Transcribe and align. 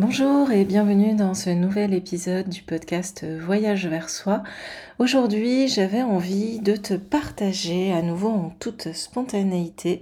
Bonjour 0.00 0.50
et 0.50 0.64
bienvenue 0.64 1.14
dans 1.14 1.34
ce 1.34 1.50
nouvel 1.50 1.92
épisode 1.92 2.48
du 2.48 2.62
podcast 2.62 3.26
Voyage 3.38 3.86
vers 3.86 4.08
soi. 4.08 4.42
Aujourd'hui, 4.98 5.68
j'avais 5.68 6.00
envie 6.00 6.58
de 6.58 6.74
te 6.74 6.94
partager 6.94 7.92
à 7.92 8.00
nouveau 8.00 8.30
en 8.30 8.48
toute 8.48 8.94
spontanéité 8.94 10.00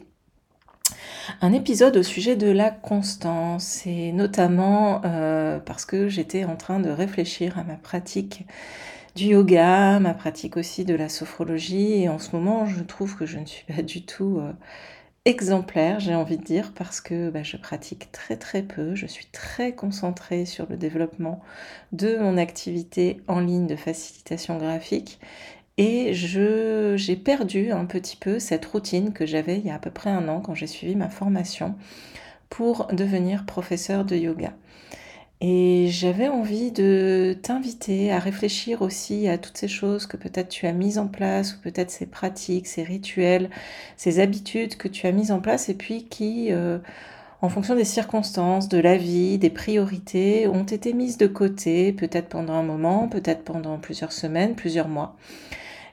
un 1.40 1.53
épisode 1.53 1.96
au 1.96 2.04
sujet 2.04 2.37
de 2.37 2.48
la 2.48 2.71
constance 2.71 3.84
et 3.88 4.12
notamment 4.12 5.03
euh, 5.04 5.58
parce 5.58 5.85
que 5.85 6.08
j'étais 6.08 6.44
en 6.44 6.54
train 6.54 6.78
de 6.78 6.90
réfléchir 6.90 7.58
à 7.58 7.65
ma 7.65 7.74
pratique 7.74 8.46
du 9.17 9.24
yoga, 9.24 9.99
ma 9.99 10.15
pratique 10.15 10.56
aussi 10.56 10.85
de 10.85 10.94
la 10.94 11.08
sophrologie 11.08 12.04
et 12.04 12.08
en 12.08 12.21
ce 12.21 12.37
moment 12.37 12.67
je 12.67 12.85
trouve 12.85 13.17
que 13.17 13.26
je 13.26 13.38
ne 13.40 13.46
suis 13.46 13.65
pas 13.65 13.83
du 13.83 14.04
tout 14.04 14.38
euh, 14.38 14.53
exemplaire, 15.29 16.01
j'ai 16.01 16.15
envie 16.15 16.38
de 16.38 16.42
dire, 16.42 16.73
parce 16.74 17.02
que 17.02 17.28
bah, 17.28 17.42
je 17.42 17.59
pratique 17.59 18.10
très 18.12 18.37
très 18.37 18.62
peu, 18.62 18.95
je 18.95 19.06
suis 19.06 19.27
très 19.27 19.74
concentrée 19.74 20.47
sur 20.47 20.66
le 20.70 20.77
développement 20.78 21.42
de 21.92 22.16
mon 22.16 22.38
activité 22.38 23.20
en 23.28 23.41
ligne 23.41 23.66
de 23.66 23.77
facilitation 23.77 24.56
graphique 24.56 25.20
et 25.77 26.14
j'ai 26.14 27.16
perdu 27.16 27.73
un 27.73 27.84
petit 27.84 28.16
peu 28.16 28.38
cette 28.38 28.64
routine 28.64 29.12
que 29.12 29.27
j'avais 29.27 29.59
il 29.59 29.66
y 29.66 29.70
a 29.70 29.74
à 29.74 29.78
peu 29.78 29.91
près 29.91 30.10
un 30.10 30.28
an 30.28 30.41
quand 30.41 30.54
j'ai 30.54 30.66
suivi 30.66 30.96
ma 30.96 31.10
formation 31.10 31.74
pour 32.48 32.87
devenir 32.87 33.45
professeur 33.45 34.06
de 34.06 34.16
yoga. 34.16 34.54
Et 35.41 35.87
j'avais 35.91 36.27
envie 36.27 36.73
de 36.73 37.37
t'inviter 37.42 38.10
à 38.12 38.19
réfléchir 38.19 38.83
aussi 38.83 39.29
à 39.29 39.38
toutes 39.38 39.56
ces 39.56 39.69
choses 39.69 40.06
que 40.06 40.16
peut-être 40.16 40.48
tu 40.48 40.66
as 40.66 40.73
mises 40.73 40.98
en 40.98 41.06
place, 41.06 41.55
ou 41.55 41.60
peut-être 41.62 41.92
ces 41.92 42.06
pratiques, 42.06 42.66
ces 42.66 42.83
rituels, 42.83 43.48
ces 43.96 44.19
habitudes 44.19 44.77
que 44.77 44.88
tu 44.88 45.06
as 45.06 45.12
mises 45.12 45.30
en 45.30 45.38
place 45.38 45.69
et 45.69 45.74
puis 45.74 46.06
qui, 46.06 46.48
euh, 46.51 46.79
en 47.41 47.48
fonction 47.48 47.77
des 47.77 47.84
circonstances, 47.84 48.69
de 48.69 48.79
la 48.79 48.96
vie, 48.96 49.38
des 49.38 49.51
priorités, 49.51 50.48
ont 50.48 50.65
été 50.65 50.93
mises 50.93 51.19
de 51.19 51.29
côté, 51.29 51.93
peut-être 51.93 52.29
pendant 52.29 52.55
un 52.55 52.65
moment, 52.65 53.07
peut-être 53.07 53.45
pendant 53.45 53.79
plusieurs 53.79 54.12
semaines, 54.12 54.57
plusieurs 54.57 54.88
mois. 54.88 55.15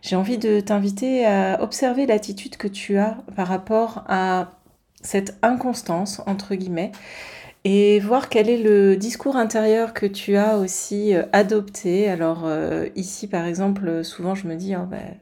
J'ai 0.02 0.16
envie 0.16 0.40
de 0.40 0.60
t'inviter 0.60 1.26
à 1.26 1.62
observer 1.62 2.08
l'attitude 2.08 2.58
que 2.58 2.68
tu 2.68 2.98
as 2.98 3.18
par 3.36 3.48
rapport 3.48 4.04
à 4.08 4.52
cette 5.02 5.38
inconstance, 5.44 6.22
entre 6.26 6.56
guillemets, 6.56 6.92
et 7.66 8.00
voir 8.00 8.30
quel 8.30 8.48
est 8.48 8.60
le 8.60 8.96
discours 8.96 9.36
intérieur 9.36 9.94
que 9.94 10.06
tu 10.06 10.38
as 10.38 10.58
aussi 10.58 11.16
euh, 11.16 11.24
adopté. 11.34 12.08
Alors 12.08 12.44
euh, 12.46 12.88
ici 12.96 13.28
par 13.28 13.46
exemple, 13.46 14.04
souvent 14.06 14.36
je 14.36 14.48
me 14.48 14.56
dis, 14.56 14.76
oh, 14.76 14.86
ben, 14.86 15.16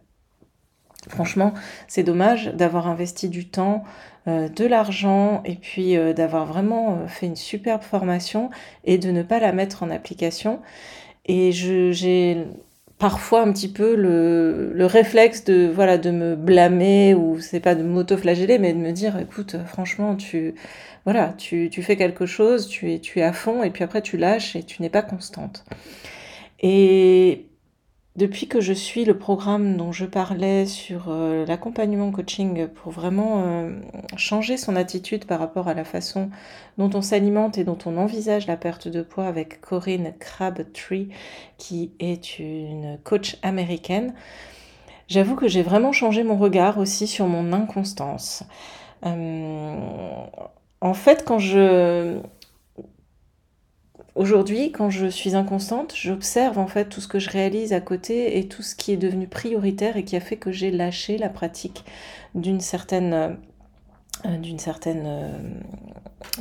franchement 1.08 1.54
c'est 1.88 2.04
dommage 2.04 2.48
d'avoir 2.54 2.88
investi 2.88 3.30
du 3.30 3.48
temps, 3.48 3.86
euh, 4.28 4.50
de 4.50 4.66
l'argent 4.66 5.42
et 5.46 5.56
puis 5.56 5.96
d'avoir 6.14 6.46
vraiment 6.46 7.08
fait 7.08 7.26
une 7.28 7.38
superbe 7.38 7.82
formation 7.82 8.50
et 8.84 8.98
de 8.98 9.10
ne 9.10 9.24
pas 9.24 9.40
la 9.40 9.54
mettre 9.54 9.82
en 9.82 9.90
application. 9.90 10.60
Et 11.26 11.54
j'ai 11.54 12.46
parfois 13.00 13.42
un 13.42 13.52
petit 13.52 13.72
peu 13.72 13.96
le, 13.96 14.72
le, 14.74 14.86
réflexe 14.86 15.44
de 15.44 15.70
voilà 15.74 15.98
de 15.98 16.12
me 16.12 16.36
blâmer 16.36 17.14
ou 17.16 17.40
c'est 17.40 17.60
pas 17.60 17.76
de 17.76 17.84
m'auto-flageller 17.84 18.60
mais 18.60 18.74
de 18.74 18.78
me 18.78 18.92
dire 18.92 19.18
écoute 19.18 19.58
franchement 19.66 20.16
tu 20.16 20.56
voilà, 21.06 21.34
tu, 21.38 21.70
fais 21.82 21.98
quelque 21.98 22.26
chose, 22.26 22.68
tu 22.68 22.94
es, 22.94 23.00
tu 23.00 23.20
es 23.20 23.24
à 23.24 23.34
fond, 23.34 23.62
et 23.64 23.72
puis 23.72 23.84
après 23.84 24.02
tu 24.02 24.18
lâches 24.18 24.56
et 24.56 24.64
tu 24.64 24.82
n'es 24.82 24.90
pas 24.90 25.02
constante. 25.02 25.66
Et 26.62 27.48
depuis 28.16 28.48
que 28.48 28.62
je 28.62 28.74
suis 28.74 29.06
le 29.06 29.18
programme 29.18 29.76
dont 29.76 29.92
je 29.92 30.06
parlais 30.06 30.68
sur 30.68 31.06
euh, 31.08 31.46
l'accompagnement 31.48 32.12
coaching 32.12 32.68
pour 32.68 32.92
vraiment 32.92 33.44
euh, 33.44 33.72
changer 34.18 34.56
son 34.56 34.76
attitude 34.76 35.26
par 35.26 35.40
rapport 35.40 35.68
à 35.68 35.74
la 35.74 35.84
façon 35.84 36.30
dont 36.78 36.92
on 36.94 37.02
s'alimente 37.02 37.58
et 37.58 37.64
dont 37.64 37.78
on 37.86 37.98
envisage 37.98 38.46
la 38.46 38.56
perte 38.56 38.88
de 38.88 39.02
poids 39.02 39.26
avec 39.26 39.62
Corinne 39.62 40.14
Crabtree, 40.20 41.10
qui 41.58 41.92
est 42.00 42.38
une 42.38 43.00
coach 43.04 43.38
américaine, 43.42 44.14
j'avoue 45.08 45.36
que 45.36 45.48
j'ai 45.48 45.64
vraiment 45.64 45.92
changé 45.92 46.24
mon 46.24 46.38
regard 46.38 46.78
aussi 46.78 47.08
sur 47.08 47.26
mon 47.26 47.52
inconstance. 47.52 48.44
Euh, 49.08 49.76
en 50.82 50.94
fait, 50.94 51.26
quand 51.26 51.40
je 51.40 52.20
Aujourd'hui, 54.16 54.72
quand 54.72 54.92
je 54.92 55.08
suis 55.08 55.36
inconstante, 55.36 55.94
j'observe 55.96 56.60
en 56.60 56.68
fait 56.68 56.86
tout 56.86 57.02
ce 57.02 57.08
que 57.08 57.18
je 57.18 57.32
réalise 57.32 57.74
à 57.74 57.82
côté 57.82 58.38
et 58.38 58.48
tout 58.48 58.62
ce 58.62 58.76
qui 58.76 58.92
est 58.92 58.98
devenu 58.98 59.28
prioritaire 59.28 59.98
et 59.98 60.04
qui 60.04 60.16
a 60.16 60.20
fait 60.20 60.38
que 60.38 60.52
j'ai 60.52 60.70
lâché 60.70 61.18
la 61.18 61.30
pratique 61.30 61.84
d'une 62.36 62.62
certaine 62.62 63.14
euh, 64.26 64.38
d'une 64.38 64.60
certaine 64.60 65.04
euh, 65.06 65.28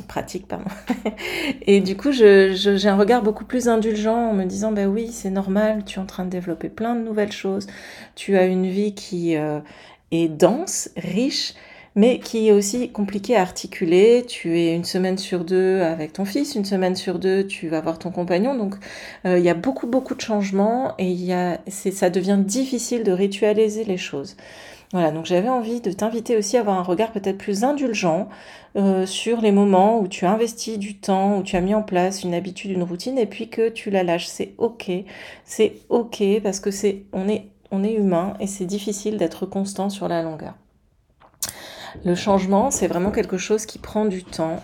pratique, 0.07 0.47
pardon. 0.47 0.69
et 1.63 1.81
du 1.81 1.97
coup, 1.97 2.11
j'ai 2.11 2.87
un 2.87 2.95
regard 2.95 3.23
beaucoup 3.23 3.45
plus 3.45 3.67
indulgent 3.67 4.29
en 4.29 4.33
me 4.33 4.45
disant, 4.45 4.71
bah 4.71 4.85
oui, 4.85 5.09
c'est 5.11 5.31
normal, 5.31 5.83
tu 5.83 5.99
es 5.99 6.01
en 6.01 6.05
train 6.05 6.23
de 6.23 6.29
développer 6.29 6.69
plein 6.69 6.95
de 6.95 7.01
nouvelles 7.01 7.31
choses, 7.31 7.67
tu 8.15 8.37
as 8.37 8.45
une 8.45 8.67
vie 8.67 8.93
qui 8.93 9.35
euh, 9.35 9.59
est 10.11 10.29
dense, 10.29 10.91
riche, 10.95 11.55
mais 11.95 12.19
qui 12.19 12.47
est 12.47 12.51
aussi 12.51 12.91
compliqué 12.91 13.35
à 13.35 13.41
articuler. 13.41 14.25
Tu 14.27 14.59
es 14.59 14.75
une 14.75 14.83
semaine 14.83 15.17
sur 15.17 15.45
deux 15.45 15.81
avec 15.81 16.13
ton 16.13 16.25
fils, 16.25 16.55
une 16.55 16.65
semaine 16.65 16.95
sur 16.95 17.19
deux 17.19 17.45
tu 17.45 17.67
vas 17.69 17.81
voir 17.81 17.99
ton 17.99 18.11
compagnon. 18.11 18.55
Donc 18.55 18.75
euh, 19.25 19.37
il 19.37 19.43
y 19.43 19.49
a 19.49 19.53
beaucoup 19.53 19.87
beaucoup 19.87 20.15
de 20.15 20.21
changements 20.21 20.93
et 20.97 21.09
y 21.11 21.33
a, 21.33 21.59
ça 21.67 22.09
devient 22.09 22.39
difficile 22.39 23.03
de 23.03 23.11
ritualiser 23.11 23.83
les 23.83 23.97
choses. 23.97 24.35
Voilà, 24.93 25.09
donc 25.09 25.25
j'avais 25.25 25.49
envie 25.49 25.81
de 25.81 25.91
t'inviter 25.91 26.37
aussi 26.37 26.55
à 26.55 26.59
avoir 26.59 26.77
un 26.77 26.83
regard 26.83 27.11
peut-être 27.11 27.39
plus 27.39 27.63
indulgent 27.63 28.29
euh, 28.75 29.07
sur 29.07 29.41
les 29.41 29.51
moments 29.51 29.99
où 29.99 30.07
tu 30.07 30.25
as 30.25 30.31
investi 30.31 30.77
du 30.77 30.97
temps, 30.99 31.39
où 31.39 31.43
tu 31.43 31.55
as 31.55 31.61
mis 31.61 31.73
en 31.73 31.81
place 31.81 32.23
une 32.23 32.35
habitude, 32.35 32.69
une 32.69 32.83
routine, 32.83 33.17
et 33.17 33.25
puis 33.25 33.49
que 33.49 33.69
tu 33.69 33.89
la 33.89 34.03
lâches. 34.03 34.27
C'est 34.27 34.53
ok, 34.59 34.91
c'est 35.45 35.77
ok 35.89 36.23
parce 36.43 36.59
que 36.59 36.69
c'est 36.69 37.05
on 37.11 37.27
est 37.27 37.47
on 37.71 37.83
est 37.83 37.93
humain 37.93 38.35
et 38.39 38.45
c'est 38.45 38.65
difficile 38.65 39.17
d'être 39.17 39.47
constant 39.47 39.89
sur 39.89 40.07
la 40.07 40.21
longueur. 40.21 40.53
Le 42.05 42.15
changement, 42.15 42.71
c'est 42.71 42.87
vraiment 42.87 43.11
quelque 43.11 43.37
chose 43.37 43.65
qui 43.65 43.79
prend 43.79 44.05
du 44.05 44.23
temps. 44.23 44.61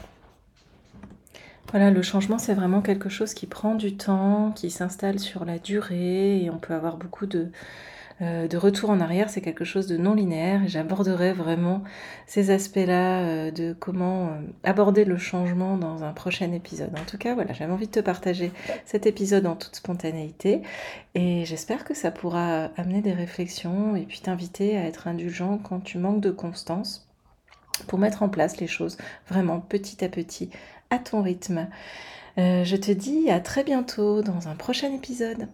Voilà, 1.72 1.91
le 1.91 2.01
changement, 2.01 2.40
c'est 2.40 2.56
vraiment 2.56 2.81
quelque 2.81 3.09
chose 3.09 3.35
qui 3.35 3.45
prend 3.45 3.75
du 3.75 3.95
temps, 3.95 4.51
qui 4.56 4.72
s'installe 4.72 5.19
sur 5.19 5.45
la 5.45 5.59
durée, 5.59 6.44
et 6.44 6.50
on 6.50 6.57
peut 6.57 6.73
avoir 6.73 6.97
beaucoup 6.97 7.28
de, 7.28 7.51
euh, 8.22 8.47
de 8.47 8.57
retour 8.57 8.90
en 8.90 9.00
arrière. 9.00 9.29
C'est 9.29 9.41
quelque 9.41 9.66
chose 9.66 9.85
de 9.85 9.95
non 9.95 10.16
linéaire, 10.16 10.63
et 10.63 10.67
j'aborderai 10.67 11.31
vraiment 11.31 11.84
ces 12.25 12.50
aspects-là 12.50 13.19
euh, 13.22 13.51
de 13.51 13.73
comment 13.79 14.29
euh, 14.29 14.31
aborder 14.63 15.06
le 15.06 15.17
changement 15.17 15.78
dans 15.78 16.03
un 16.03 16.11
prochain 16.11 16.51
épisode. 16.51 16.91
En 17.00 17.06
tout 17.06 17.19
cas, 17.19 17.35
voilà, 17.35 17.53
j'avais 17.53 17.72
envie 17.72 17.85
de 17.85 17.91
te 17.91 18.00
partager 18.00 18.51
cet 18.85 19.06
épisode 19.06 19.46
en 19.46 19.56
toute 19.56 19.75
spontanéité, 19.75 20.63
et 21.13 21.46
j'espère 21.46 21.84
que 21.84 21.94
ça 21.94 22.09
pourra 22.09 22.72
amener 22.78 23.01
des 23.01 23.13
réflexions, 23.13 23.96
et 23.96 24.06
puis 24.06 24.22
t'inviter 24.22 24.75
à 24.75 24.85
être 24.85 25.07
indulgent 25.07 25.59
quand 25.59 25.81
tu 25.81 26.00
manques 26.00 26.22
de 26.22 26.31
constance 26.31 27.09
pour 27.84 28.00
mettre 28.00 28.23
en 28.23 28.29
place 28.29 28.57
les 28.57 28.67
choses 28.67 28.97
vraiment 29.29 29.59
petit 29.59 30.03
à 30.03 30.09
petit 30.09 30.50
à 30.90 31.00
ton 31.00 31.22
rythme. 31.22 31.67
Euh, 32.38 32.63
je 32.63 32.75
te 32.75 32.91
dis 32.91 33.29
à 33.29 33.40
très 33.40 33.63
bientôt 33.63 34.22
dans 34.22 34.47
un 34.47 34.56
prochain 34.56 34.94
épisode. 34.94 35.47